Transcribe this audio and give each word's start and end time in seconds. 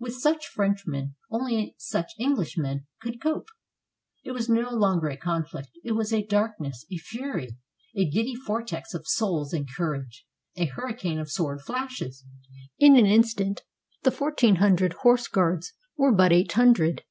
With 0.00 0.16
such 0.16 0.48
Frenchmen 0.48 1.14
only 1.30 1.76
such 1.78 2.14
EngUshmen 2.18 2.86
could 3.00 3.22
cope. 3.22 3.46
It 4.24 4.32
was 4.32 4.48
no 4.48 4.68
longer 4.74 5.06
a 5.06 5.16
conflict; 5.16 5.68
it 5.84 5.92
was 5.92 6.12
a 6.12 6.26
darkness, 6.26 6.84
a 6.90 6.96
fury, 6.96 7.56
a 7.96 8.04
giddy 8.04 8.34
vortex 8.34 8.94
of 8.94 9.06
souls 9.06 9.52
and 9.52 9.72
courage, 9.72 10.26
a 10.56 10.64
hurricane 10.66 11.20
of 11.20 11.30
sword 11.30 11.60
flashes. 11.62 12.24
In 12.80 12.96
an 12.96 13.06
instant 13.06 13.62
the 14.02 14.10
fourteen 14.10 14.56
hundred 14.56 14.92
horse 15.04 15.28
guards 15.28 15.72
were 15.96 16.10
but 16.12 16.32
eight 16.32 16.50
hundred. 16.50 17.04